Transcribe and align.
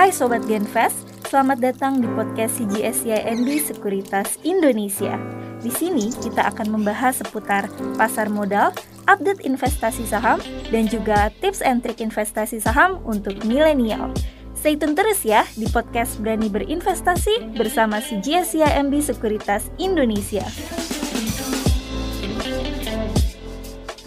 Hai 0.00 0.16
Sobat 0.16 0.48
Genfest, 0.48 0.96
selamat 1.28 1.60
datang 1.60 2.00
di 2.00 2.08
podcast 2.16 2.56
CGSCIMB 2.56 3.44
Sekuritas 3.60 4.40
Indonesia. 4.48 5.20
Di 5.60 5.68
sini 5.68 6.08
kita 6.24 6.40
akan 6.48 6.72
membahas 6.72 7.20
seputar 7.20 7.68
pasar 8.00 8.32
modal, 8.32 8.72
update 9.04 9.44
investasi 9.44 10.08
saham, 10.08 10.40
dan 10.72 10.88
juga 10.88 11.28
tips 11.44 11.60
and 11.60 11.84
trik 11.84 12.00
investasi 12.00 12.64
saham 12.64 13.04
untuk 13.04 13.44
milenial. 13.44 14.08
Stay 14.56 14.72
tune 14.72 14.96
terus 14.96 15.20
ya 15.20 15.44
di 15.60 15.68
podcast 15.68 16.16
Berani 16.16 16.48
Berinvestasi 16.48 17.60
bersama 17.60 18.00
CGSCIMB 18.00 19.04
Sekuritas 19.04 19.68
Indonesia. 19.76 20.48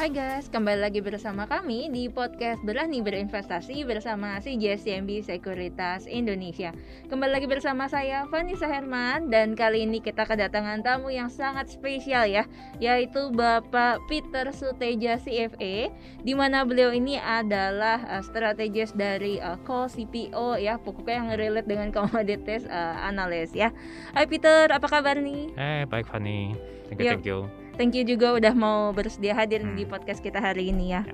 Hai 0.03 0.11
guys, 0.11 0.51
kembali 0.51 0.83
lagi 0.83 0.99
bersama 0.99 1.47
kami 1.47 1.87
di 1.87 2.11
podcast 2.11 2.59
Berani 2.67 2.99
Berinvestasi 2.99 3.87
bersama 3.87 4.35
si 4.43 4.59
JSCMB 4.59 5.23
Sekuritas 5.23 6.11
Indonesia. 6.11 6.75
Kembali 7.07 7.39
lagi 7.39 7.47
bersama 7.47 7.87
saya 7.87 8.27
Vanessa 8.27 8.67
Herman 8.67 9.31
dan 9.31 9.55
kali 9.55 9.87
ini 9.87 10.03
kita 10.03 10.27
kedatangan 10.27 10.83
tamu 10.83 11.07
yang 11.07 11.31
sangat 11.31 11.71
spesial 11.71 12.27
ya, 12.27 12.43
yaitu 12.83 13.31
Bapak 13.31 14.03
Peter 14.11 14.51
Suteja 14.51 15.15
CFA, 15.23 15.87
di 16.19 16.33
mana 16.35 16.67
beliau 16.67 16.91
ini 16.91 17.15
adalah 17.15 18.03
uh, 18.03 18.19
strategis 18.19 18.91
dari 18.91 19.39
uh, 19.39 19.55
call 19.63 19.87
CPO 19.87 20.59
ya, 20.59 20.83
pokoknya 20.83 21.15
yang 21.15 21.29
relate 21.39 21.71
dengan 21.71 21.95
komoditas 21.95 22.67
uh, 22.67 23.07
analis 23.07 23.55
ya. 23.55 23.71
Hai 24.11 24.27
Peter, 24.27 24.67
apa 24.67 24.83
kabar 24.83 25.15
nih? 25.15 25.47
Eh, 25.55 25.87
baik 25.87 26.11
Fanny. 26.11 26.51
Thank 26.91 26.99
you, 26.99 27.07
Yuk. 27.07 27.13
thank 27.15 27.23
you. 27.23 27.62
Thank 27.73 27.97
you 27.97 28.05
juga 28.05 28.37
udah 28.37 28.53
mau 28.53 28.93
bersedia 28.93 29.33
hadir 29.33 29.65
Hmm. 29.65 29.73
di 29.73 29.83
podcast 29.89 30.21
kita 30.21 30.37
hari 30.37 30.69
ini 30.69 30.93
ya. 30.93 31.01
Ya. 31.01 31.13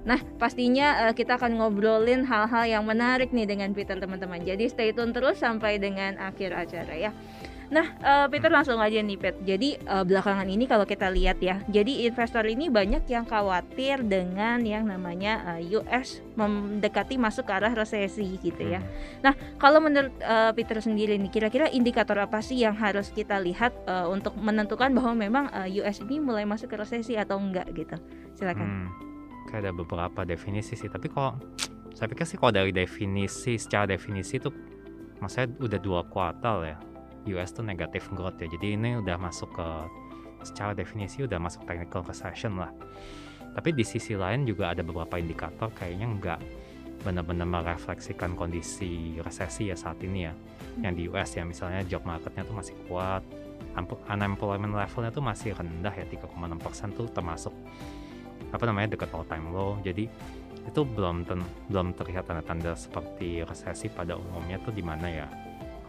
Nah, 0.00 0.16
pastinya 0.40 1.08
eh, 1.08 1.12
kita 1.12 1.36
akan 1.36 1.60
ngobrolin 1.60 2.24
hal-hal 2.24 2.64
yang 2.64 2.84
menarik 2.88 3.36
nih 3.36 3.44
dengan 3.44 3.76
Peter 3.76 4.00
teman-teman. 4.00 4.40
Jadi 4.40 4.64
stay 4.72 4.96
tune 4.96 5.12
terus 5.12 5.44
sampai 5.44 5.76
dengan 5.76 6.16
akhir 6.16 6.56
acara 6.56 6.94
ya. 6.96 7.12
Nah, 7.70 7.86
eh, 8.02 8.26
Peter 8.34 8.50
langsung 8.50 8.82
aja 8.82 8.98
nih, 8.98 9.14
Pet. 9.14 9.38
Jadi 9.46 9.78
eh, 9.78 10.04
belakangan 10.04 10.46
ini 10.50 10.66
kalau 10.66 10.82
kita 10.82 11.06
lihat 11.06 11.38
ya, 11.38 11.62
jadi 11.70 12.10
investor 12.10 12.42
ini 12.50 12.66
banyak 12.66 13.06
yang 13.06 13.22
khawatir 13.22 14.02
dengan 14.02 14.58
yang 14.66 14.90
namanya 14.90 15.56
eh, 15.56 15.78
US 15.78 16.18
mendekati 16.34 17.14
masuk 17.14 17.46
ke 17.46 17.52
arah 17.54 17.70
resesi 17.70 18.42
gitu 18.42 18.66
ya. 18.66 18.82
Hmm. 18.82 18.90
Nah, 19.30 19.34
kalau 19.62 19.78
menurut 19.78 20.10
eh, 20.18 20.50
Peter 20.58 20.82
sendiri 20.82 21.14
nih, 21.14 21.30
kira-kira 21.30 21.70
indikator 21.70 22.18
apa 22.18 22.42
sih 22.42 22.58
yang 22.58 22.74
harus 22.74 23.14
kita 23.14 23.38
lihat 23.38 23.70
eh, 23.86 24.06
untuk 24.10 24.34
menentukan 24.34 24.90
bahwa 24.90 25.14
memang 25.14 25.46
eh, 25.54 25.78
US 25.78 26.02
ini 26.02 26.18
mulai 26.18 26.42
masuk 26.42 26.74
ke 26.74 26.76
resesi 26.76 27.14
atau 27.14 27.38
enggak 27.38 27.70
gitu? 27.78 27.94
Silakan. 28.34 28.66
Hmm, 28.66 28.86
kayak 29.46 29.70
ada 29.70 29.72
beberapa 29.72 30.26
definisi 30.26 30.74
sih, 30.74 30.90
tapi 30.90 31.06
kalau 31.06 31.38
saya 31.94 32.10
pikir 32.10 32.26
sih 32.26 32.38
kalau 32.38 32.50
dari 32.50 32.74
definisi 32.74 33.54
secara 33.58 33.94
definisi 33.94 34.42
itu 34.42 34.50
maksudnya 35.22 35.54
udah 35.62 35.78
dua 35.78 36.02
kuartal 36.10 36.66
ya. 36.66 36.89
US 37.28 37.50
tuh 37.52 37.64
negatif 37.66 38.08
growth 38.14 38.40
ya. 38.40 38.48
Jadi 38.48 38.76
ini 38.78 38.96
udah 39.00 39.16
masuk 39.20 39.52
ke 39.52 39.68
secara 40.40 40.72
definisi 40.72 41.20
udah 41.20 41.36
masuk 41.36 41.68
technical 41.68 42.00
recession 42.04 42.56
lah. 42.56 42.72
Tapi 43.50 43.74
di 43.76 43.84
sisi 43.84 44.16
lain 44.16 44.46
juga 44.46 44.72
ada 44.72 44.80
beberapa 44.80 45.20
indikator 45.20 45.68
kayaknya 45.76 46.06
nggak 46.16 46.40
benar-benar 47.00 47.48
merefleksikan 47.48 48.36
kondisi 48.36 49.16
resesi 49.20 49.68
ya 49.68 49.76
saat 49.76 50.00
ini 50.00 50.28
ya. 50.28 50.32
Yang 50.80 50.94
di 50.96 51.02
US 51.12 51.30
ya 51.36 51.44
misalnya 51.44 51.84
job 51.84 52.04
marketnya 52.08 52.46
tuh 52.46 52.56
masih 52.56 52.76
kuat, 52.88 53.24
Unempl- 53.70 54.02
unemployment 54.10 54.74
levelnya 54.74 55.12
tuh 55.14 55.22
masih 55.22 55.54
rendah 55.54 55.94
ya 55.94 56.02
3,6% 56.08 56.96
tuh 56.96 57.06
termasuk 57.12 57.54
apa 58.50 58.64
namanya 58.66 58.98
dekat 58.98 59.14
all 59.14 59.22
time 59.30 59.46
low 59.54 59.78
jadi 59.86 60.10
itu 60.66 60.80
belum 60.82 61.22
ten- 61.22 61.46
belum 61.70 61.94
terlihat 61.94 62.26
tanda-tanda 62.26 62.74
seperti 62.74 63.46
resesi 63.46 63.86
pada 63.86 64.18
umumnya 64.18 64.58
tuh 64.58 64.74
di 64.74 64.82
mana 64.82 65.06
ya 65.06 65.26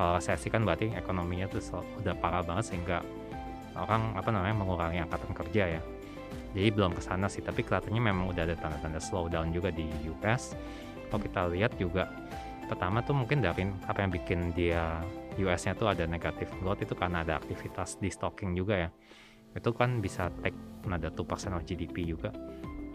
kalau 0.02 0.18
resesi 0.18 0.50
kan 0.50 0.66
berarti 0.66 0.90
ekonominya 0.98 1.46
tuh 1.46 1.62
sel- 1.62 1.86
udah 2.02 2.18
parah 2.18 2.42
banget 2.42 2.74
sehingga 2.74 3.06
orang 3.78 4.18
apa 4.18 4.34
namanya 4.34 4.58
mengurangi 4.58 4.98
angkatan 4.98 5.30
kerja 5.30 5.78
ya. 5.78 5.82
Jadi 6.58 6.74
belum 6.74 6.98
ke 6.98 7.06
sana 7.06 7.30
sih 7.30 7.46
tapi 7.46 7.62
kelihatannya 7.62 8.02
memang 8.02 8.34
udah 8.34 8.50
ada 8.50 8.58
tanda-tanda 8.58 8.98
slowdown 8.98 9.54
juga 9.54 9.70
di 9.70 9.86
US 10.10 10.58
kalau 11.08 11.22
kita 11.22 11.42
lihat 11.54 11.78
juga 11.78 12.10
pertama 12.66 13.06
tuh 13.06 13.14
mungkin 13.14 13.46
dari 13.46 13.70
apa 13.86 14.02
yang 14.02 14.10
bikin 14.10 14.40
dia 14.58 15.06
US-nya 15.38 15.78
tuh 15.78 15.94
ada 15.94 16.10
negatif 16.10 16.50
growth 16.60 16.82
itu 16.82 16.98
karena 16.98 17.22
ada 17.22 17.38
aktivitas 17.38 18.02
di 18.02 18.10
stocking 18.10 18.58
juga 18.58 18.90
ya. 18.90 18.90
Itu 19.54 19.70
kan 19.70 20.02
bisa 20.02 20.34
take 20.42 20.58
another 20.90 21.14
2% 21.14 21.54
of 21.54 21.62
GDP 21.62 22.10
juga. 22.10 22.34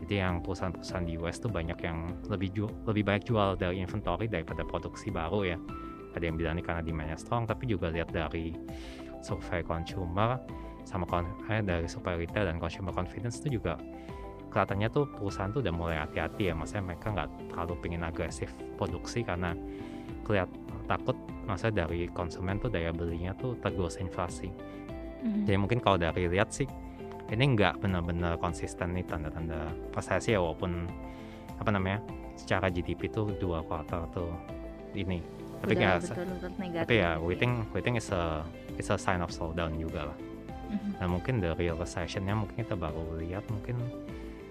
Jadi 0.03 0.21
yang 0.21 0.43
perusahaan-perusahaan 0.43 1.07
di 1.07 1.15
US 1.23 1.39
tuh 1.39 1.55
banyak 1.55 1.79
yang 1.87 2.19
lebih 2.27 2.51
ju- 2.51 2.75
lebih 2.85 3.07
banyak 3.07 3.31
jual 3.31 3.55
dari 3.55 3.79
inventory 3.79 4.27
daripada 4.27 4.67
produksi 4.67 5.15
baru 5.15 5.55
ya 5.55 5.59
ada 6.17 6.25
yang 6.27 6.37
bilang 6.41 6.57
ini 6.57 6.65
karena 6.65 6.81
demandnya 6.83 7.19
strong 7.21 7.45
tapi 7.45 7.69
juga 7.69 7.93
lihat 7.93 8.11
dari 8.11 8.57
survei 9.21 9.61
consumer 9.61 10.41
sama 10.87 11.05
kon- 11.05 11.37
eh, 11.51 11.61
dari 11.61 11.87
survei 11.87 12.25
retail 12.25 12.49
dan 12.49 12.57
consumer 12.57 12.95
confidence 12.95 13.43
itu 13.45 13.61
juga 13.61 13.77
kelihatannya 14.49 14.89
tuh 14.89 15.05
perusahaan 15.11 15.53
tuh 15.53 15.61
udah 15.61 15.75
mulai 15.75 15.97
hati-hati 16.01 16.49
ya 16.49 16.55
maksudnya 16.57 16.95
mereka 16.95 17.13
nggak 17.13 17.29
terlalu 17.53 17.75
pengen 17.85 18.03
agresif 18.07 18.49
produksi 18.81 19.21
karena 19.21 19.53
kelihat 20.25 20.49
takut 20.87 21.19
maksudnya 21.45 21.85
dari 21.85 22.07
konsumen 22.11 22.57
tuh 22.63 22.71
daya 22.71 22.95
belinya 22.95 23.35
tuh 23.37 23.59
tergerus 23.61 23.99
inflasi 23.99 24.49
Mhm. 25.17 25.43
jadi 25.45 25.57
mungkin 25.59 25.79
kalau 25.83 25.99
dari 25.99 26.31
lihat 26.31 26.55
sih 26.55 26.69
ini 27.27 27.45
nggak 27.59 27.83
benar-benar 27.83 28.39
konsisten 28.39 28.95
nih 28.95 29.03
tanda-tanda 29.03 29.75
resesi 29.91 30.33
ya 30.33 30.39
walaupun 30.39 30.87
apa 31.59 31.71
namanya 31.75 31.99
secara 32.39 32.71
GDP 32.71 33.11
tuh 33.11 33.35
dua 33.35 33.67
kuartal 33.67 34.07
tuh 34.15 34.31
ini 34.95 35.19
tapi 35.67 35.83
ya 35.83 35.93
tapi 36.87 36.95
ya 37.03 37.11
we 37.19 37.35
think 37.35 37.99
it's 37.99 38.15
a 38.15 38.47
it's 38.79 38.89
a 38.89 38.97
sign 38.97 39.19
of 39.19 39.35
slowdown 39.35 39.75
juga 39.75 40.15
lah 40.15 40.19
Mhm. 40.67 40.99
nah 40.99 41.07
mungkin 41.07 41.39
the 41.39 41.55
real 41.55 41.79
recessionnya 41.79 42.35
mungkin 42.35 42.67
kita 42.67 42.75
baru 42.75 43.23
lihat 43.23 43.47
mungkin 43.51 43.79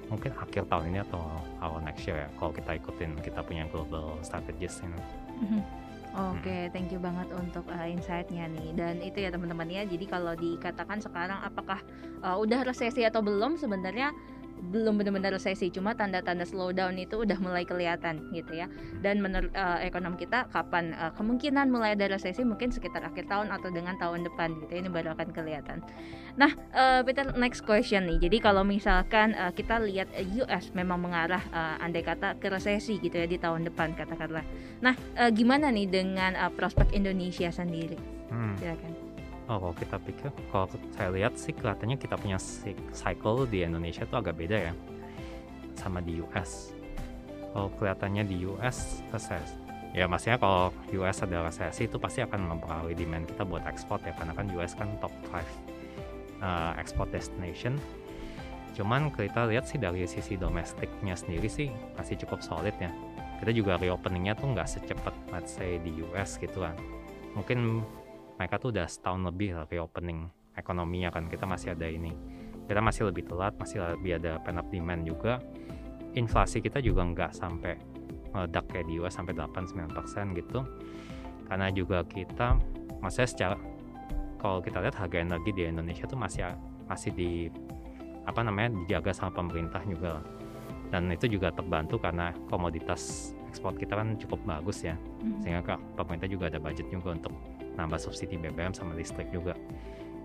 mungkin 0.07 0.31
akhir 0.37 0.69
tahun 0.71 0.95
ini 0.95 0.99
atau 1.03 1.19
awal 1.59 1.83
next 1.83 2.07
year 2.07 2.23
ya 2.23 2.29
kalau 2.39 2.55
kita 2.55 2.77
ikutin 2.79 3.19
kita 3.19 3.43
punya 3.43 3.67
global 3.71 4.15
strategist 4.23 4.83
ini 4.83 4.99
Mhm. 5.35 5.85
Oke, 6.15 6.71
thank 6.71 6.95
you 6.95 6.99
banget 7.03 7.27
untuk 7.35 7.67
uh, 7.67 7.83
insight-nya 7.83 8.47
nih. 8.47 8.71
Dan 8.71 9.03
itu 9.03 9.19
ya 9.19 9.35
teman-teman 9.35 9.67
ya. 9.67 9.83
Jadi 9.83 10.07
kalau 10.07 10.31
dikatakan 10.31 11.03
sekarang 11.03 11.43
apakah 11.43 11.83
uh, 12.23 12.39
udah 12.39 12.63
resesi 12.63 13.03
atau 13.03 13.19
belum 13.19 13.59
sebenarnya 13.59 14.15
belum 14.71 14.97
benar-benar 14.99 15.35
resesi, 15.35 15.69
cuma 15.69 15.93
tanda-tanda 15.93 16.47
slowdown 16.47 16.97
itu 16.97 17.21
udah 17.21 17.37
mulai 17.39 17.63
kelihatan 17.63 18.31
gitu 18.33 18.55
ya. 18.55 18.67
Dan 19.03 19.21
menurut 19.21 19.51
uh, 19.53 19.79
ekonom 19.83 20.15
kita 20.15 20.47
kapan 20.49 20.95
uh, 20.97 21.11
kemungkinan 21.13 21.69
mulai 21.69 21.93
ada 21.93 22.09
resesi 22.09 22.41
mungkin 22.41 22.71
sekitar 22.71 23.05
akhir 23.05 23.27
tahun 23.29 23.51
atau 23.51 23.69
dengan 23.69 23.95
tahun 23.99 24.25
depan 24.25 24.55
gitu. 24.65 24.73
Ini 24.81 24.89
baru 24.89 25.13
akan 25.13 25.29
kelihatan. 25.35 25.83
Nah, 26.35 26.51
uh, 26.75 27.03
Peter 27.03 27.31
next 27.35 27.63
question 27.63 28.07
nih. 28.07 28.27
Jadi 28.27 28.37
kalau 28.43 28.63
misalkan 28.67 29.35
uh, 29.35 29.51
kita 29.55 29.79
lihat 29.79 30.11
uh, 30.15 30.43
US 30.43 30.71
memang 30.75 30.99
mengarah 30.99 31.43
uh, 31.55 31.79
andai 31.79 32.03
kata 32.03 32.35
ke 32.39 32.51
resesi 32.51 32.97
gitu 32.99 33.15
ya 33.15 33.27
di 33.27 33.39
tahun 33.39 33.67
depan 33.67 33.95
katakanlah. 33.95 34.43
Nah, 34.83 34.95
eh, 35.17 35.31
gimana 35.31 35.71
nih 35.71 35.87
dengan 35.87 36.35
eh, 36.35 36.51
prospek 36.51 36.91
Indonesia 36.93 37.49
sendiri? 37.49 37.97
Hmm. 38.29 38.53
Silakan. 38.59 39.04
Oh, 39.45 39.61
kalau 39.61 39.75
kita 39.77 39.97
pikir, 40.01 40.33
kalau 40.49 40.65
saya 40.97 41.09
lihat 41.13 41.37
sih 41.37 41.53
kelihatannya 41.53 42.01
kita 42.01 42.17
punya 42.17 42.41
cy- 42.41 42.73
cycle 42.89 43.45
di 43.45 43.61
Indonesia 43.61 44.01
tuh 44.09 44.17
agak 44.17 44.41
beda 44.41 44.57
ya 44.57 44.73
sama 45.77 46.01
di 46.01 46.17
US. 46.17 46.73
Kalau 47.53 47.69
kelihatannya 47.77 48.25
di 48.25 48.41
US 48.49 49.05
resesi, 49.13 49.53
ya 49.93 50.09
maksudnya 50.09 50.41
kalau 50.41 50.73
US 50.97 51.21
ada 51.21 51.45
resesi 51.45 51.85
itu 51.85 52.01
pasti 52.01 52.25
akan 52.25 52.57
mempengaruhi 52.57 52.97
demand 52.97 53.29
kita 53.29 53.45
buat 53.45 53.61
ekspor 53.69 54.01
ya 54.01 54.17
karena 54.17 54.33
kan 54.33 54.49
US 54.57 54.73
kan 54.73 54.89
top 54.97 55.13
5 55.29 55.37
uh, 56.41 56.73
export 56.81 57.13
destination. 57.13 57.77
Cuman 58.73 59.13
kita 59.13 59.45
lihat 59.45 59.69
sih 59.69 59.77
dari 59.77 60.09
sisi 60.09 60.41
domestiknya 60.41 61.13
sendiri 61.13 61.45
sih 61.45 61.69
masih 61.93 62.17
cukup 62.25 62.41
solid 62.41 62.73
ya. 62.81 62.89
Kita 63.45 63.53
juga 63.53 63.77
reopeningnya 63.77 64.33
tuh 64.33 64.57
nggak 64.57 64.65
secepat 64.65 65.13
let's 65.29 65.53
say 65.53 65.77
di 65.85 66.01
US 66.09 66.41
gitu 66.41 66.65
kan. 66.65 66.73
Mungkin 67.37 67.85
mereka 68.35 68.59
tuh 68.59 68.75
udah 68.75 68.87
setahun 68.87 69.21
lebih 69.31 69.55
lah 69.55 69.65
reopening 69.67 70.27
ekonominya 70.55 71.11
kan. 71.11 71.27
Kita 71.31 71.47
masih 71.47 71.75
ada 71.75 71.87
ini. 71.87 72.11
Kita 72.65 72.81
masih 72.81 73.11
lebih 73.11 73.29
telat 73.29 73.53
masih 73.55 73.83
lebih 73.83 74.19
ada 74.19 74.41
pent 74.41 74.59
up 74.59 74.67
demand 74.71 75.05
juga. 75.07 75.39
Inflasi 76.15 76.63
kita 76.63 76.79
juga 76.79 77.03
nggak 77.03 77.31
sampai 77.35 77.75
meledak 78.35 78.67
kayak 78.67 78.87
di 78.87 78.99
US 78.99 79.15
sampai 79.15 79.35
8-9% 79.35 80.35
gitu. 80.35 80.59
Karena 81.47 81.71
juga 81.71 82.03
kita 82.03 82.59
maksudnya 82.99 83.29
secara 83.29 83.55
kalau 84.41 84.59
kita 84.59 84.81
lihat 84.81 84.95
harga 84.97 85.17
energi 85.21 85.51
di 85.55 85.63
Indonesia 85.65 86.05
tuh 86.05 86.19
masih 86.19 86.43
masih 86.85 87.11
di 87.15 87.31
apa 88.25 88.41
namanya 88.41 88.73
dijaga 88.83 89.13
sama 89.13 89.31
pemerintah 89.33 89.81
juga 89.85 90.21
lah. 90.21 90.25
dan 90.93 91.09
itu 91.09 91.25
juga 91.25 91.49
terbantu 91.49 91.97
karena 91.97 92.29
komoditas 92.45 93.33
ekspor 93.49 93.73
kita 93.73 93.97
kan 93.97 94.15
cukup 94.21 94.37
bagus 94.45 94.85
ya. 94.85 94.93
Mhm. 94.93 95.41
sehingga 95.41 95.81
pemerintah 95.97 96.29
juga 96.29 96.45
ada 96.45 96.61
budget 96.61 96.85
juga 96.93 97.17
untuk 97.17 97.33
nambah 97.75 97.99
subsidi 97.99 98.39
BBM 98.39 98.73
sama 98.73 98.95
listrik 98.95 99.29
juga. 99.31 99.55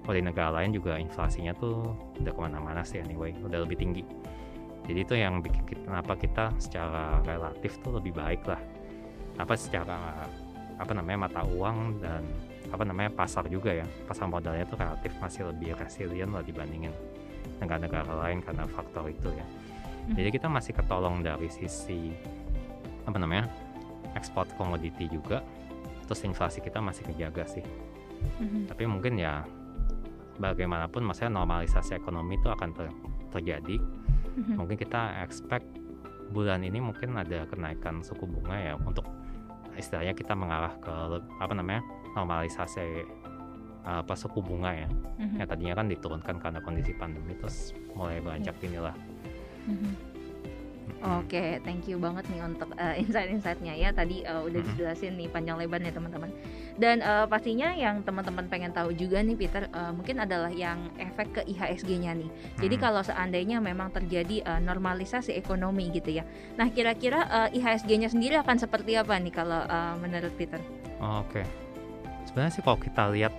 Kalau 0.00 0.16
di 0.16 0.24
negara 0.24 0.50
lain 0.62 0.74
juga 0.74 0.96
inflasinya 0.96 1.52
tuh 1.54 1.92
udah 2.18 2.32
ke 2.32 2.40
mana-mana 2.40 2.82
sih 2.82 2.98
anyway 2.98 3.34
udah 3.44 3.62
lebih 3.62 3.78
tinggi. 3.78 4.02
Jadi 4.88 4.98
itu 5.06 5.14
yang 5.14 5.44
bikin 5.44 5.62
kita, 5.68 5.82
kenapa 5.86 6.12
kita 6.18 6.44
secara 6.56 7.20
relatif 7.22 7.78
tuh 7.84 8.00
lebih 8.00 8.16
baik 8.16 8.42
lah. 8.48 8.58
Apa 9.38 9.54
secara 9.54 10.26
apa 10.80 10.92
namanya 10.96 11.28
mata 11.28 11.44
uang 11.44 12.00
dan 12.00 12.24
apa 12.72 12.82
namanya 12.82 13.12
pasar 13.12 13.46
juga 13.46 13.76
ya. 13.76 13.86
Pasar 14.08 14.26
modalnya 14.26 14.64
tuh 14.66 14.80
relatif 14.80 15.12
masih 15.20 15.52
lebih 15.52 15.76
resilient 15.76 16.32
lah 16.32 16.42
dibandingin 16.42 16.90
negara-negara 17.60 18.08
lain 18.26 18.40
karena 18.40 18.64
faktor 18.66 19.04
itu 19.12 19.28
ya. 19.30 19.46
Mhm. 20.10 20.16
jadi 20.16 20.28
kita 20.32 20.48
masih 20.48 20.72
ketolong 20.74 21.22
dari 21.22 21.46
sisi 21.52 22.10
apa 23.06 23.16
namanya 23.20 23.46
ekspor 24.18 24.48
komoditi 24.58 25.06
juga 25.06 25.44
terus 26.10 26.26
inflasi 26.26 26.58
kita 26.58 26.82
masih 26.82 27.06
kejaga 27.06 27.46
sih 27.46 27.62
Mhm. 28.42 28.66
tapi 28.66 28.82
mungkin 28.90 29.14
ya 29.14 29.46
bagaimanapun 30.42 31.06
maksudnya 31.06 31.38
normalisasi 31.38 31.94
ekonomi 31.94 32.34
itu 32.34 32.50
akan 32.50 32.74
ter- 32.74 32.98
terjadi 33.30 33.78
Mhm. 34.42 34.58
mungkin 34.58 34.74
kita 34.74 35.22
expect 35.22 35.70
bulan 36.34 36.66
ini 36.66 36.82
mungkin 36.82 37.14
ada 37.14 37.46
kenaikan 37.46 38.02
suku 38.02 38.26
bunga 38.26 38.58
ya 38.58 38.74
untuk 38.74 39.06
istilahnya 39.78 40.10
kita 40.12 40.34
mengarah 40.34 40.74
ke 40.82 40.90
apa 41.38 41.52
namanya 41.54 41.80
normalisasi 42.18 43.06
uh, 43.86 44.02
apa 44.02 44.14
suku 44.18 44.42
bunga 44.42 44.74
ya 44.74 44.88
Mhm. 44.90 45.36
yang 45.38 45.46
tadinya 45.46 45.74
kan 45.78 45.86
diturunkan 45.86 46.36
karena 46.42 46.58
kondisi 46.58 46.90
pandemi 46.92 47.38
terus 47.38 47.70
mulai 47.94 48.18
beranjak 48.18 48.58
inilah 48.66 48.94
Mhm. 49.70 50.09
Oke, 51.00 51.62
thank 51.62 51.86
you 51.86 51.96
banget 51.96 52.26
nih 52.28 52.40
untuk 52.44 52.70
uh, 52.76 52.94
insight-insightnya 53.00 53.74
ya. 53.78 53.90
Tadi 53.94 54.26
uh, 54.26 54.44
udah 54.44 54.60
dijelasin 54.72 55.16
nih 55.16 55.28
panjang 55.30 55.56
lebar 55.56 55.80
nih 55.80 55.94
teman-teman. 55.94 56.30
Dan 56.76 57.00
uh, 57.00 57.24
pastinya 57.30 57.72
yang 57.72 58.02
teman-teman 58.02 58.50
pengen 58.50 58.72
tahu 58.74 58.92
juga 58.92 59.22
nih 59.24 59.36
Peter, 59.36 59.68
uh, 59.72 59.92
mungkin 59.94 60.20
adalah 60.20 60.50
yang 60.50 60.92
efek 61.00 61.40
ke 61.40 61.42
IHSG-nya 61.48 62.12
nih. 62.16 62.30
Jadi 62.60 62.76
kalau 62.76 63.00
seandainya 63.00 63.62
memang 63.62 63.94
terjadi 63.94 64.44
uh, 64.44 64.60
normalisasi 64.60 65.36
ekonomi 65.36 65.88
gitu 65.94 66.20
ya. 66.20 66.24
Nah 66.58 66.68
kira-kira 66.68 67.26
uh, 67.28 67.48
IHSG-nya 67.50 68.12
sendiri 68.12 68.36
akan 68.40 68.58
seperti 68.60 68.96
apa 68.98 69.16
nih 69.16 69.32
kalau 69.32 69.62
uh, 69.64 69.94
menurut 70.00 70.32
Peter? 70.36 70.60
Oh, 71.00 71.24
Oke. 71.24 71.44
Sebenarnya 72.28 72.52
sih 72.52 72.62
kalau 72.62 72.78
kita 72.78 73.10
lihat 73.10 73.32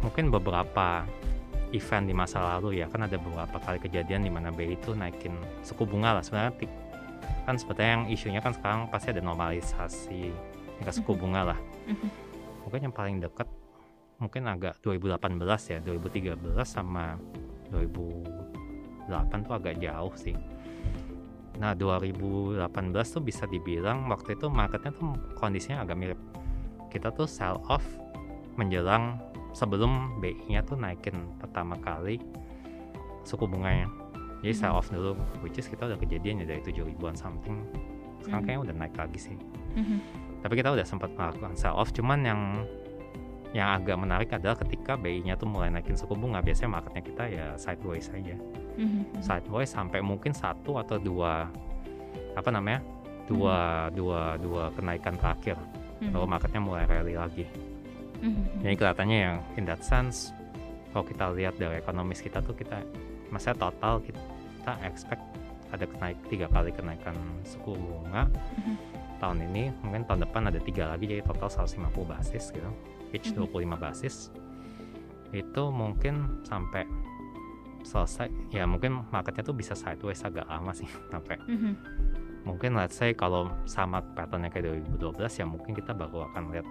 mungkin 0.00 0.30
beberapa 0.30 1.04
event 1.72 2.08
di 2.08 2.14
masa 2.16 2.40
lalu 2.40 2.80
ya 2.80 2.86
kan 2.88 3.04
ada 3.04 3.20
beberapa 3.20 3.60
kali 3.60 3.78
kejadian 3.82 4.24
di 4.24 4.32
mana 4.32 4.48
BI 4.48 4.78
itu 4.78 4.96
naikin 4.96 5.36
suku 5.60 5.84
bunga 5.84 6.16
lah 6.16 6.22
sebenarnya 6.24 6.54
kan 7.48 7.56
sebetulnya 7.56 7.90
yang 8.00 8.04
isunya 8.12 8.40
kan 8.44 8.52
sekarang 8.52 8.92
pasti 8.92 9.12
ada 9.12 9.22
normalisasi 9.24 10.20
tingkat 10.78 10.94
suku 10.94 11.12
Mhm. 11.16 11.20
bunga 11.20 11.42
lah. 11.54 11.60
Mhm. 11.88 12.08
Mungkin 12.68 12.80
yang 12.88 12.94
paling 12.94 13.16
dekat 13.24 13.48
mungkin 14.18 14.50
agak 14.50 14.82
2018 14.82 15.70
ya 15.70 15.78
2013 15.80 16.66
sama 16.66 17.14
2008 17.70 19.46
tuh 19.46 19.54
agak 19.54 19.78
jauh 19.78 20.12
sih. 20.18 20.34
Nah 21.58 21.74
2018 21.74 23.14
tuh 23.14 23.22
bisa 23.22 23.46
dibilang 23.46 24.06
waktu 24.06 24.38
itu 24.38 24.46
marketnya 24.46 24.94
tuh 24.94 25.14
kondisinya 25.38 25.82
agak 25.82 25.96
mirip 25.98 26.20
kita 26.88 27.10
tuh 27.12 27.28
sell 27.28 27.60
off 27.68 27.84
menjelang 28.58 29.20
sebelum 29.54 30.18
BI-nya 30.22 30.62
tuh 30.62 30.76
naikin 30.78 31.14
pertama 31.38 31.78
kali 31.80 32.20
suku 33.22 33.44
bunganya. 33.44 33.86
Jadi 34.38 34.54
sell 34.54 34.72
Mhm. 34.72 34.78
off 34.78 34.88
dulu, 34.90 35.12
which 35.42 35.58
is 35.58 35.66
kita 35.66 35.90
udah 35.90 35.98
kejadian 35.98 36.42
ya 36.42 36.46
dari 36.46 36.62
7 36.62 36.86
ribuan 36.86 37.18
something. 37.18 37.58
Sekarang 38.22 38.42
Mhm. 38.42 38.46
kayaknya 38.46 38.62
udah 38.70 38.74
naik 38.78 38.94
lagi 38.94 39.18
sih. 39.18 39.36
Mhm. 39.74 39.98
Tapi 40.46 40.54
kita 40.54 40.70
udah 40.70 40.86
sempat 40.86 41.10
melakukan 41.14 41.58
sell 41.58 41.74
off, 41.74 41.90
cuman 41.90 42.22
yang 42.22 42.42
yang 43.56 43.80
agak 43.80 43.96
menarik 43.96 44.28
adalah 44.28 44.60
ketika 44.60 44.92
BI-nya 45.00 45.32
tuh 45.32 45.48
mulai 45.48 45.72
naikin 45.72 45.96
suku 45.96 46.12
bunga, 46.12 46.44
biasanya 46.44 46.68
marketnya 46.68 47.00
kita 47.00 47.24
ya 47.32 47.46
sideways 47.56 48.04
saja. 48.12 48.36
Mhm. 48.76 49.24
Sideways 49.24 49.72
sampai 49.72 50.04
mungkin 50.04 50.36
satu 50.36 50.76
atau 50.76 51.00
dua 51.00 51.48
apa 52.36 52.50
namanya? 52.52 52.84
dua 53.28 53.92
dua 53.92 54.40
dua 54.40 54.72
kenaikan 54.72 55.12
terakhir 55.20 55.60
Mhm. 56.00 56.16
lalu 56.16 56.26
marketnya 56.32 56.64
mulai 56.64 56.88
rally 56.88 57.12
lagi. 57.12 57.44
Mhm. 58.24 58.64
Jadi 58.64 58.72
kelihatannya 58.72 59.18
yang 59.20 59.36
in 59.60 59.68
that 59.68 59.84
sense 59.84 60.32
kalau 60.96 61.04
kita 61.04 61.28
lihat 61.36 61.60
dari 61.60 61.76
ekonomis 61.76 62.24
kita 62.24 62.40
tuh 62.40 62.56
kita 62.56 62.80
masa 63.28 63.52
total 63.52 64.00
kita 64.00 64.72
expect 64.82 65.20
ada 65.68 65.84
kenaik 65.84 66.16
tiga 66.28 66.48
kali 66.48 66.72
kenaikan 66.72 67.14
suku 67.44 67.76
bunga. 67.76 68.26
Mhm. 68.56 68.74
tahun 69.18 69.50
ini 69.50 69.74
mungkin 69.82 70.06
tahun 70.06 70.22
depan 70.30 70.46
ada 70.46 70.62
tiga 70.62 70.94
lagi 70.94 71.10
jadi 71.10 71.26
total 71.26 71.50
150 71.50 72.06
basis 72.06 72.54
gitu. 72.54 72.70
Each 73.10 73.34
Mhm. 73.34 73.50
25 73.50 73.74
basis. 73.74 74.30
Itu 75.34 75.74
mungkin 75.74 76.38
sampai 76.46 76.86
selesai. 77.82 78.30
Ya 78.54 78.62
mungkin 78.62 79.02
marketnya 79.10 79.42
tuh 79.42 79.58
bisa 79.58 79.74
sideways 79.74 80.22
agak 80.22 80.46
lama 80.46 80.70
sih 80.70 80.86
sampai. 81.12 81.34
Mhm. 81.50 81.72
mungkin 82.46 82.80
let's 82.80 82.96
say 82.96 83.12
kalau 83.12 83.50
sama 83.68 84.00
patternnya 84.16 84.48
kayak 84.48 84.72
2012 84.88 85.36
ya 85.36 85.44
mungkin 85.44 85.76
kita 85.76 85.92
baru 85.92 86.32
akan 86.32 86.48
lihat 86.48 86.64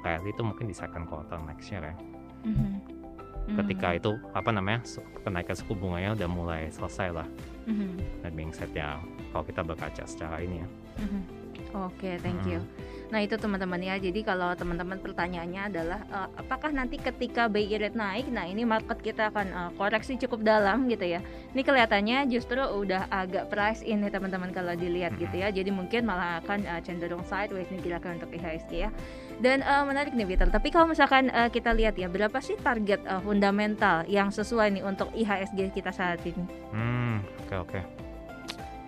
rally 0.00 0.32
itu 0.32 0.40
mungkin 0.40 0.64
di 0.64 0.72
second 0.72 1.04
quarter 1.04 1.36
next 1.44 1.68
year 1.68 1.84
ya 1.84 1.94
Mhm. 3.48 3.56
ketika 3.58 3.88
itu 3.96 4.12
apa 4.32 4.50
namanya 4.50 4.80
kenaikan 5.22 5.56
suku 5.56 5.74
bunganya 5.74 6.14
udah 6.14 6.28
mulai 6.30 6.70
selesai 6.70 7.10
lah 7.10 7.26
Mhm. 7.66 8.22
that 8.22 8.32
being 8.34 8.54
said 8.54 8.70
ya 8.70 8.98
kalau 9.32 9.44
kita 9.46 9.62
berkaca 9.62 10.04
secara 10.06 10.38
ini 10.38 10.62
ya 10.62 10.68
Mhm. 11.02 11.20
Oke, 11.72 12.20
thank 12.20 12.44
you. 12.44 12.60
Nah 13.12 13.20
itu 13.20 13.36
teman-teman 13.36 13.76
ya. 13.84 14.00
Jadi 14.00 14.24
kalau 14.24 14.56
teman-teman 14.56 14.96
pertanyaannya 14.96 15.62
adalah 15.68 16.00
eh, 16.08 16.28
apakah 16.40 16.72
nanti 16.72 16.96
ketika 16.96 17.44
BI 17.44 17.76
rate 17.76 17.92
naik, 17.92 18.32
nah 18.32 18.48
ini 18.48 18.64
market 18.64 19.04
kita 19.04 19.28
akan 19.28 19.46
eh, 19.52 19.70
koreksi 19.76 20.16
cukup 20.16 20.40
dalam 20.40 20.88
gitu 20.88 21.04
ya. 21.04 21.20
Ini 21.52 21.60
kelihatannya 21.60 22.24
justru 22.32 22.60
udah 22.60 23.12
agak 23.12 23.52
price 23.52 23.84
in 23.84 24.00
nih 24.00 24.08
teman-teman 24.08 24.48
kalau 24.56 24.72
dilihat 24.72 25.12
gitu 25.20 25.36
ya. 25.36 25.52
Jadi 25.52 25.68
mungkin 25.68 26.08
malah 26.08 26.40
akan 26.40 26.64
eh, 26.64 26.80
cenderung 26.80 27.24
sideways 27.28 27.68
nih 27.68 27.84
gerakan 27.84 28.16
untuk 28.16 28.32
IHSG 28.32 28.72
ya. 28.88 28.90
Dan 29.44 29.60
eh, 29.60 29.84
menarik 29.84 30.16
nih 30.16 30.24
Peter. 30.24 30.48
Tapi 30.48 30.72
kalau 30.72 30.88
misalkan 30.88 31.28
eh, 31.28 31.52
kita 31.52 31.76
lihat 31.76 32.00
ya, 32.00 32.08
berapa 32.08 32.40
sih 32.40 32.56
target 32.56 33.04
eh, 33.04 33.20
fundamental 33.20 34.08
yang 34.08 34.32
sesuai 34.32 34.72
nih 34.72 34.84
untuk 34.88 35.12
IHSG 35.12 35.68
kita 35.76 35.92
saat 35.92 36.24
ini? 36.24 36.62
hmm 36.72 37.16
oke 37.44 37.56
oke 37.68 37.80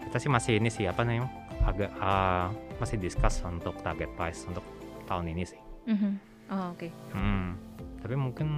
kita 0.09 0.17
sih 0.17 0.31
masih 0.33 0.53
ini 0.63 0.71
sih 0.73 0.89
apa 0.89 1.05
namanya 1.05 1.29
agak 1.65 1.91
ah, 1.97 2.49
masih 2.77 2.97
discuss 2.97 3.41
untuk 3.43 3.75
target 3.81 4.09
price 4.15 4.45
untuk 4.45 4.65
tahun 5.05 5.29
ini 5.29 5.45
sih 5.45 5.61
Mhm. 5.85 6.13
Oh, 6.47 6.71
Oke. 6.71 6.89
hmm 7.11 7.57
tapi 7.99 8.15
mungkin 8.15 8.49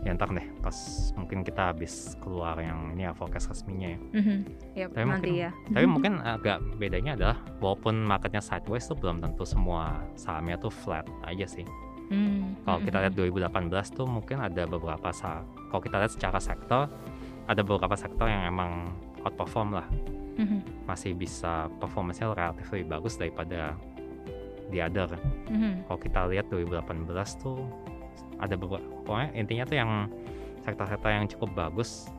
ya 0.00 0.12
ntar 0.12 0.32
deh 0.32 0.48
pas 0.58 0.74
mungkin 1.14 1.40
kita 1.40 1.70
habis 1.70 2.16
keluar 2.18 2.56
yang 2.56 2.90
ini 2.90 3.04
ya 3.04 3.12
forecast 3.12 3.48
resminya 3.48 3.88
ya 3.88 3.98
Mhm. 4.12 4.36
Yap, 4.74 4.88
Tapi 4.90 5.04
nanti 5.04 5.28
mungkin- 5.28 5.34
ya. 5.38 5.50
Tapi 5.68 5.86
mungkin 5.86 6.12
agak 6.18 6.58
bedanya 6.76 7.12
adalah 7.14 7.38
walaupun 7.58 8.02
marketnya 8.02 8.40
sideways 8.40 8.82
tuh 8.82 8.96
belum 8.96 9.20
tentu 9.20 9.44
semua 9.44 10.00
sahamnya 10.14 10.56
tuh 10.56 10.72
flat 10.72 11.04
aja 11.22 11.44
sih. 11.44 11.62
Hmm. 12.08 12.56
Kalau 12.62 12.80
kita 12.80 12.96
Mhm. 12.96 13.02
lihat 13.04 13.14
2018 13.14 13.88
tuh 13.88 14.04
mungkin 14.04 14.36
ada 14.38 14.66
beberapa 14.66 15.08
saham. 15.12 15.44
Kalau 15.68 15.80
kita 15.80 15.96
lihat 15.96 16.12
secara 16.12 16.38
sektor 16.38 16.88
ada 17.44 17.60
beberapa 17.62 17.94
sektor 17.94 18.26
yang 18.26 18.42
emang 18.44 18.90
outperform 19.22 19.70
lah. 19.74 19.86
Masih 20.84 21.14
bisa 21.14 21.70
performance-nya 21.78 22.30
relatif 22.30 22.66
lebih 22.70 22.86
bagus 22.90 23.14
daripada 23.16 23.74
the 24.70 24.80
other. 24.80 25.10
Mhm. 25.48 25.86
Kalau 25.86 25.98
kita 26.00 26.20
lihat 26.26 26.46
2018 26.48 27.36
tuh 27.38 27.60
ada 28.38 28.58
beberapa 28.58 28.82
pokoknya 29.06 29.28
intinya 29.36 29.64
tuh 29.64 29.76
yang 29.76 29.90
sektor-sektor 30.62 31.10
yang 31.10 31.26
cukup 31.26 31.50
bagus 31.54 32.10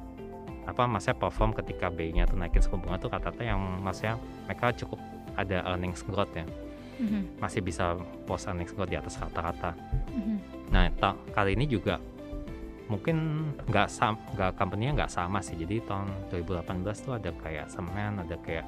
apa 0.63 0.88
maksudnya 0.88 1.20
perform 1.20 1.51
ketika 1.51 1.91
BI-nya 1.91 2.24
tuh 2.24 2.39
naikin 2.39 2.63
suku 2.63 2.79
bunga 2.79 2.96
tuh 2.96 3.12
kata-kata 3.12 3.43
yang 3.43 3.60
maksudnya 3.84 4.15
mereka 4.48 4.72
cukup 4.72 4.96
ada 5.36 5.60
earnings 5.67 6.00
growth 6.08 6.32
ya 6.32 6.48
Mhm. 7.03 7.43
masih 7.43 7.60
bisa 7.60 8.00
post 8.24 8.48
earnings 8.48 8.72
growth 8.72 8.88
di 8.88 8.96
atas 8.96 9.20
rata-rata 9.20 9.75
Mhm. 10.08 10.36
nah 10.72 10.88
ta- 10.96 11.20
kali 11.36 11.60
ini 11.60 11.67
juga 11.67 12.00
mungkin 12.91 13.47
nggak 13.71 13.87
sam 13.87 14.19
nggak 14.35 14.59
company-nya 14.59 14.93
nggak 15.03 15.11
sama 15.11 15.39
sih 15.39 15.55
jadi 15.55 15.79
tahun 15.87 16.07
2018 16.29 16.83
tuh 17.05 17.13
ada 17.15 17.31
kayak 17.39 17.71
semen 17.71 18.19
ada 18.19 18.35
kayak 18.43 18.67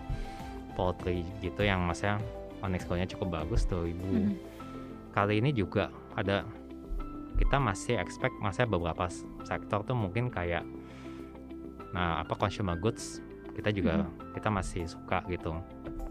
poultry 0.79 1.23
gitu 1.43 1.67
yang 1.67 1.83
maksudnya 1.83 2.19
earnings 2.63 2.87
growth-nya 2.87 3.11
cukup 3.11 3.43
bagus 3.43 3.67
2000 3.67 3.91
Mhm. 3.99 4.35
kali 5.11 5.43
ini 5.43 5.51
juga 5.51 5.91
ada 6.15 6.47
kita 7.35 7.59
masih 7.59 7.99
expect 7.99 8.35
maksudnya 8.39 8.71
beberapa 8.71 9.11
sektor 9.43 9.83
tuh 9.83 9.95
mungkin 9.95 10.31
kayak 10.31 10.63
nah 11.91 12.23
apa 12.23 12.35
consumer 12.35 12.75
goods 12.75 13.19
kita 13.55 13.71
juga 13.71 14.03
kita 14.35 14.51
masih 14.51 14.83
suka 14.87 15.23
gitu 15.27 15.55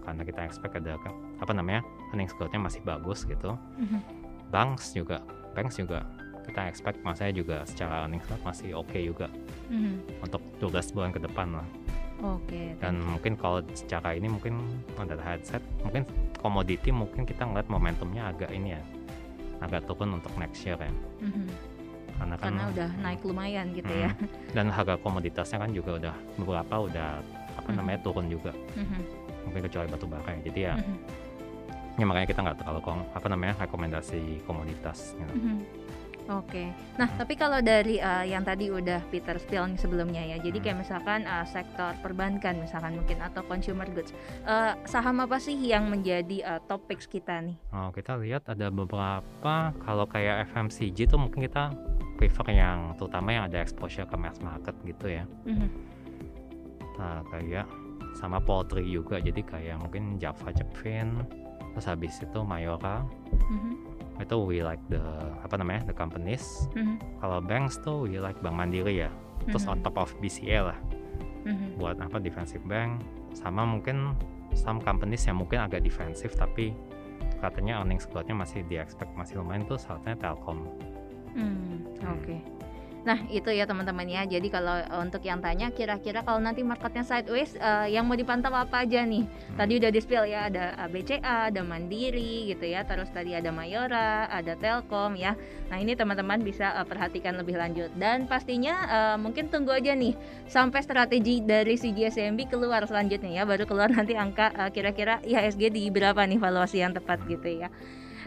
karena 0.05 0.23
kita 0.25 0.41
expect 0.45 0.77
ada 0.77 0.97
apa 1.41 1.53
namanya 1.53 1.81
earnings 2.13 2.33
growth-nya 2.37 2.61
masih 2.61 2.81
bagus 2.85 3.25
gitu 3.25 3.57
Mhm. 3.81 4.01
banks 4.53 4.93
juga 4.93 5.25
banks 5.57 5.77
juga 5.81 6.05
kita 6.45 6.61
expect 6.69 7.01
maksudnya 7.01 7.33
juga 7.33 7.57
secara 7.65 8.05
earnings 8.05 8.25
masih 8.45 8.77
oke 8.77 8.97
juga 8.97 9.27
Mhm. 9.73 10.21
untuk 10.23 10.43
12 10.61 10.93
bulan 10.93 11.11
ke 11.11 11.21
depan 11.21 11.49
lah 11.57 11.67
Oke. 12.23 12.77
dan 12.79 13.01
mungkin 13.01 13.35
kalau 13.35 13.65
secara 13.73 14.13
ini 14.13 14.29
mungkin 14.29 14.61
the 14.97 15.17
headset 15.19 15.65
mungkin 15.83 16.05
komoditi 16.39 16.93
mungkin 16.93 17.25
kita 17.25 17.45
ngeliat 17.45 17.69
momentumnya 17.69 18.31
agak 18.31 18.53
ini 18.53 18.77
ya 18.77 18.83
agak 19.61 19.89
turun 19.89 20.21
untuk 20.21 20.33
next 20.37 20.61
year 20.63 20.77
ya 20.77 20.93
Mhm. 21.21 21.49
karena 22.15 22.35
kan 22.39 22.47
Karena 22.53 22.65
udah 22.71 22.91
naik 23.03 23.21
lumayan 23.25 23.67
gitu 23.75 23.91
ya. 23.91 24.11
Mm. 24.15 24.29
dan 24.55 24.67
harga 24.71 24.95
komoditasnya 25.01 25.59
kan 25.59 25.71
juga 25.73 25.91
udah 25.99 26.15
beberapa 26.39 26.75
udah 26.87 27.09
apa 27.59 27.69
Mhm. 27.73 27.77
namanya 27.81 27.99
turun 28.05 28.27
juga 28.29 28.53
Mhm. 28.77 29.01
mungkin 29.49 29.61
kecuali 29.65 29.87
batu 29.91 30.07
bara 30.07 30.31
ya 30.31 30.41
jadi 30.47 30.61
ya 30.61 30.75
Mhm. 30.79 30.97
ya 31.95 32.05
makanya 32.05 32.29
kita 32.29 32.41
nggak 32.43 32.59
terlalu 32.63 32.81
kong 32.83 33.01
apa 33.15 33.27
namanya 33.29 33.55
rekomendasi 33.59 34.21
komoditas 34.45 35.15
gitu. 35.15 35.35
Mhm. 35.35 35.57
Oke, 36.25 36.73
nah 36.97 37.05
tapi 37.21 37.37
kalau 37.37 37.61
dari 37.61 38.01
uh, 38.01 38.25
yang 38.25 38.41
tadi 38.49 38.73
udah 38.73 39.05
Peter 39.13 39.37
spill 39.37 39.69
nih 39.69 39.77
sebelumnya 39.77 40.25
ya, 40.25 40.41
jadi 40.41 40.57
kayak 40.57 40.79
misalkan 40.81 41.29
uh, 41.29 41.45
sektor 41.45 41.93
perbankan 42.01 42.65
misalkan 42.65 42.97
mungkin 42.97 43.21
atau 43.21 43.45
consumer 43.45 43.85
goods, 43.93 44.17
uh, 44.49 44.73
saham 44.89 45.21
apa 45.21 45.37
sih 45.37 45.53
yang 45.53 45.93
menjadi 45.93 46.41
uh, 46.49 46.61
top 46.65 46.89
picks 46.89 47.05
kita 47.05 47.45
nih? 47.45 47.61
Oh, 47.77 47.93
kita 47.93 48.17
lihat 48.17 48.49
ada 48.49 48.73
beberapa 48.73 49.77
kalau 49.85 50.09
kayak 50.09 50.49
FMCG 50.49 51.13
tuh 51.13 51.21
mungkin 51.21 51.45
kita 51.45 51.77
prefer 52.17 52.57
yang 52.57 52.97
terutama 52.97 53.29
yang 53.29 53.45
ada 53.45 53.61
exposure 53.61 54.09
ke 54.09 54.17
mass 54.17 54.41
market 54.41 54.73
gitu 54.89 55.13
ya. 55.13 55.29
Mhm. 55.45 55.69
Nah, 56.97 57.21
kayak 57.29 57.69
sama 58.17 58.41
poultry 58.41 58.87
juga 58.87 59.21
jadi 59.21 59.45
kayak 59.45 59.77
mungkin 59.77 60.17
Java 60.17 60.55
Jepvin 60.55 61.27
terus 61.75 61.91
habis 61.91 62.15
itu 62.23 62.39
Mayora 62.47 63.03
Mhm. 63.35 63.94
Itu 64.23 64.37
we 64.39 64.63
like 64.63 64.81
the 64.87 65.03
apa 65.43 65.59
namanya 65.59 65.91
the 65.91 65.97
companies 65.97 66.71
Mhm. 66.75 67.03
kalau 67.19 67.43
banks 67.43 67.79
tuh 67.83 68.07
we 68.07 68.19
like 68.19 68.39
Bank 68.39 68.55
Mandiri 68.55 69.03
ya 69.03 69.11
terus 69.51 69.67
Mhm. 69.67 69.73
on 69.75 69.79
top 69.83 69.97
of 69.99 70.11
BCA 70.23 70.71
lah 70.71 70.79
Mhm. 71.45 71.77
buat 71.77 71.99
apa 71.99 72.23
defensive 72.23 72.63
bank 72.65 73.03
sama 73.35 73.67
mungkin 73.67 74.15
some 74.55 74.79
companies 74.79 75.27
yang 75.27 75.43
mungkin 75.43 75.67
agak 75.67 75.83
defensif 75.83 76.39
tapi 76.39 76.71
katanya 77.43 77.83
earnings 77.83 78.07
growth-nya 78.07 78.39
masih 78.39 78.63
di 78.65 78.79
expect 78.79 79.11
masih 79.19 79.43
lumayan 79.43 79.67
tuh 79.67 79.77
saatnya 79.77 80.15
Telkom 80.17 80.65
Hmm, 81.35 81.83
Hmm. 81.99 82.15
Oke. 82.15 82.39
Nah 83.05 83.21
itu 83.29 83.53
ya 83.53 83.69
teman-teman 83.69 84.09
ya. 84.09 84.25
Jadi 84.25 84.49
kalau 84.49 84.81
eh, 84.81 84.99
untuk 85.05 85.21
yang 85.23 85.45
tanya 85.45 85.69
kira-kira 85.69 86.25
kalau 86.25 86.41
nanti 86.41 86.65
marketnya 86.65 87.05
sideways, 87.05 87.53
eh, 87.61 87.93
yang 87.93 88.09
mau 88.09 88.17
dipantau 88.17 88.51
apa 88.57 88.89
aja 88.89 89.05
nih? 89.05 89.29
Hmm. 89.29 89.57
Tadi 89.61 89.73
udah 89.77 89.91
di 89.93 90.01
spill 90.01 90.25
ya, 90.25 90.49
ada 90.49 90.73
eh, 90.73 90.89
BCA, 90.89 91.53
ada 91.53 91.61
Mandiri 91.61 92.49
gitu 92.49 92.65
ya. 92.65 92.83
Terus 92.89 93.13
tadi 93.13 93.37
ada 93.37 93.53
Mayora, 93.53 94.27
ada 94.33 94.57
Telkom 94.57 95.21
ya. 95.21 95.37
Nah 95.69 95.77
ini 95.77 95.93
teman-teman 95.93 96.41
bisa 96.41 96.73
eh, 96.81 96.87
perhatikan 96.89 97.37
lebih 97.37 97.61
lanjut. 97.61 97.93
Dan 98.01 98.25
pastinya 98.25 98.75
eh, 98.89 99.17
mungkin 99.21 99.53
tunggu 99.53 99.77
aja 99.77 99.93
nih 99.93 100.17
sampai 100.49 100.81
strategi 100.81 101.45
dari 101.45 101.77
CGSMB 101.77 102.49
keluar 102.49 102.89
selanjutnya 102.89 103.37
ya. 103.37 103.45
Baru 103.45 103.69
keluar 103.69 103.93
nanti 103.93 104.17
angka 104.17 104.49
eh, 104.57 104.71
kira-kira 104.73 105.21
IHSG 105.21 105.69
di 105.69 105.93
berapa 105.93 106.25
nih 106.25 106.41
valuasi 106.41 106.81
yang 106.81 106.97
tepat 106.97 107.21
gitu 107.29 107.69
ya. 107.69 107.69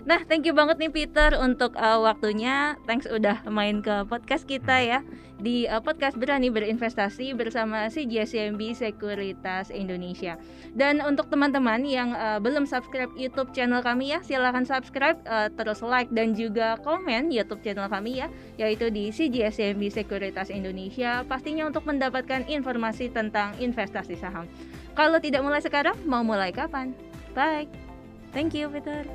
Nah, 0.06 0.22
thank 0.28 0.46
you 0.46 0.54
banget 0.54 0.78
nih 0.78 0.92
Peter 0.94 1.34
untuk 1.40 1.74
uh, 1.80 1.98
waktunya. 2.04 2.78
Thanks 2.86 3.10
udah 3.10 3.42
main 3.50 3.82
ke 3.82 4.06
podcast 4.06 4.46
kita 4.46 4.78
ya 4.84 5.00
di 5.38 5.70
uh, 5.70 5.82
podcast 5.82 6.18
Berani 6.18 6.50
Berinvestasi 6.50 7.34
bersama 7.38 7.90
CGSMB 7.90 8.74
Sekuritas 8.74 9.70
Indonesia. 9.70 10.38
Dan 10.74 11.02
untuk 11.02 11.30
teman-teman 11.30 11.86
yang 11.86 12.14
uh, 12.14 12.38
belum 12.42 12.66
subscribe 12.66 13.10
YouTube 13.18 13.54
channel 13.54 13.82
kami 13.82 14.14
ya, 14.14 14.20
silahkan 14.22 14.66
subscribe, 14.66 15.18
uh, 15.26 15.50
terus 15.54 15.82
like 15.86 16.10
dan 16.14 16.34
juga 16.34 16.78
komen 16.82 17.30
YouTube 17.34 17.62
channel 17.62 17.90
kami 17.90 18.22
ya, 18.22 18.28
yaitu 18.58 18.90
di 18.90 19.10
CGSMB 19.10 19.82
Sekuritas 19.94 20.50
Indonesia. 20.54 21.26
Pastinya 21.26 21.70
untuk 21.70 21.86
mendapatkan 21.86 22.46
informasi 22.50 23.10
tentang 23.14 23.58
investasi 23.58 24.18
saham. 24.18 24.50
Kalau 24.98 25.22
tidak 25.22 25.46
mulai 25.46 25.62
sekarang, 25.62 25.94
mau 26.10 26.26
mulai 26.26 26.50
kapan? 26.50 26.94
Bye. 27.38 27.70
Thank 28.34 28.58
you, 28.58 28.70
Peter. 28.70 29.06